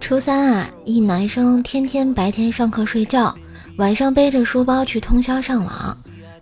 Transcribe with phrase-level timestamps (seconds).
[0.00, 3.32] 初三啊，一男生天天白天上课睡觉，
[3.76, 5.96] 晚上背着书包去通宵上网，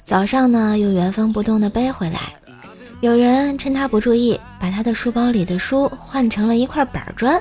[0.05, 2.33] 早上呢又原封不动的背回来。
[3.01, 7.39] 有人趁他不注意，把他的书包里的书换成了一块板砖，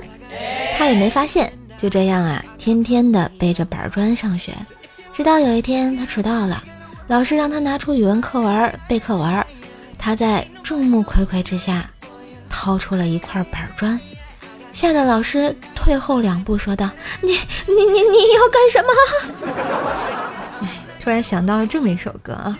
[0.76, 1.50] 他也没发现。
[1.78, 4.52] 就这样啊，天天的背着板砖上学，
[5.12, 6.62] 直到有一天他迟到了，
[7.06, 9.46] 老师让他拿出语文课文背课文，
[9.96, 11.88] 他在众目睽睽之下
[12.50, 13.98] 掏出了一块板砖，
[14.72, 15.54] 吓得老师
[15.88, 16.90] 退后两步说道
[17.22, 18.92] ：“你你你你要干什么？”
[20.60, 20.68] 哎，
[21.00, 22.58] 突然想到了这么一首歌啊。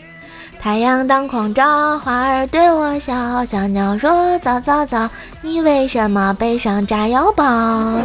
[0.59, 5.11] 太阳当空照，花儿对我笑，小鸟说早早早，
[5.43, 8.01] 你为什么背上炸药包？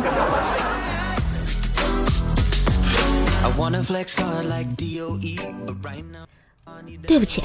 [7.07, 7.41] 对不起，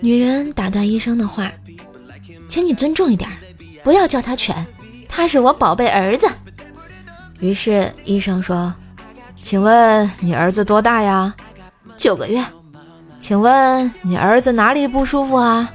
[0.00, 1.50] 女人打断医生的话，
[2.46, 3.30] 请你尊重一点，
[3.82, 4.66] 不要叫他犬，
[5.08, 6.28] 他是我宝贝儿子。
[7.40, 8.72] 于是医生说
[9.36, 11.34] ：“请问你儿子多大呀？
[11.96, 12.42] 九个月。
[13.20, 15.68] 请问你儿子哪里不舒服啊？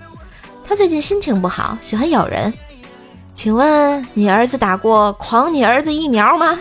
[0.67, 2.53] 他最近心情不好，喜欢咬人。
[3.33, 6.57] 请问你儿子打过狂你儿子疫苗吗？”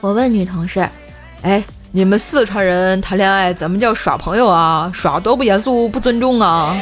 [0.00, 0.86] 我问女同事
[1.40, 1.64] ：“哎，
[1.96, 4.90] 你们四川人谈恋爱怎么叫耍朋友啊？
[4.92, 6.76] 耍多不严肃，不尊重啊？”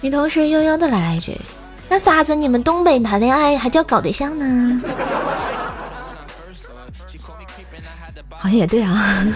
[0.00, 1.38] 女同事悠悠的来了一句
[1.90, 2.34] ：“那啥子？
[2.34, 4.80] 你们东北谈恋爱还叫搞对象呢？”
[8.40, 9.26] 好像也对啊。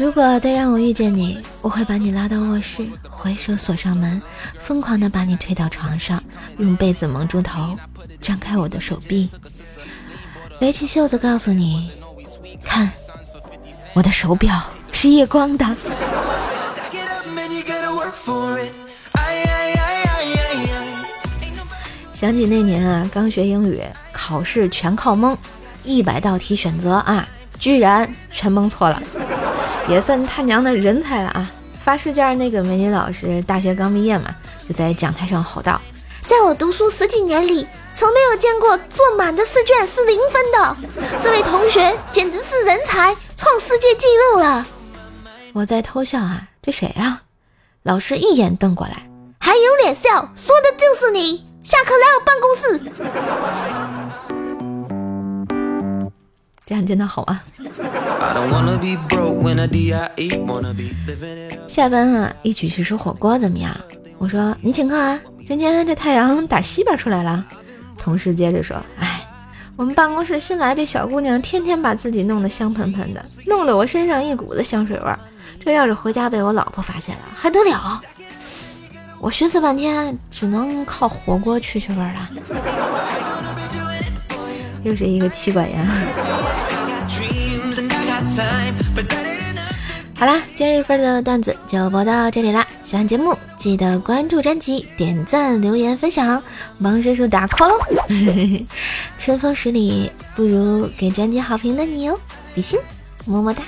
[0.00, 4.22] 如果再让我遇见你，我会把你拉到卧室，回手锁上门，
[4.58, 6.24] 疯狂地把你推到床上，
[6.56, 7.76] 用被子蒙住头，
[8.18, 9.28] 张开我的手臂，
[10.58, 11.90] 勒起袖子，告诉你：
[12.64, 12.90] 看，
[13.92, 14.58] 我的手表
[14.90, 15.66] 是夜光的。
[22.14, 23.82] 想起那年啊，刚学英语，
[24.12, 25.36] 考试全靠蒙，
[25.84, 27.28] 一百道题选择啊，
[27.58, 29.02] 居然全蒙错了。
[29.90, 31.50] 也算他娘的人才了啊！
[31.82, 34.32] 发试卷那个美女老师，大学刚毕业嘛，
[34.64, 35.80] 就在讲台上吼道
[36.28, 40.76] ：“在我读书十几年里，从没有见过做满的试卷是零分的。
[41.20, 44.64] 这位同学简直是人才，创世界纪录了。”
[45.54, 47.22] 我在偷笑啊，这谁啊？
[47.82, 49.08] 老师一眼瞪过来，
[49.40, 50.30] 还有脸笑？
[50.36, 51.44] 说的就是你！
[51.64, 52.80] 下课来我办公室。
[56.64, 57.42] 这样真的好吗？
[61.66, 63.74] 下班啊，一起去吃火锅怎么样？
[64.18, 65.18] 我说你请客啊。
[65.46, 67.44] 今天这太阳打西边出来了。
[67.96, 69.26] 同事接着说：“哎，
[69.74, 75.18] 我们办公室新来这小姑娘，天天把自己弄得香喷喷的，弄得我身上一股子香水味儿。
[75.58, 78.00] 这要是回家被我老婆发现了，还得了？
[79.18, 82.30] 我寻思半天，只能靠火锅去去味儿了。
[84.82, 85.88] 又是一个妻管严。”
[90.20, 92.66] 好啦，今日份的段子就播到这里啦！
[92.84, 96.42] 喜欢节目记得关注专辑、点赞、留言、分享，
[96.82, 97.78] 帮叔叔打 call 喽！
[99.16, 102.20] 春风十里不如给专辑好评的你哦，
[102.54, 102.78] 比心，
[103.24, 103.62] 么么哒！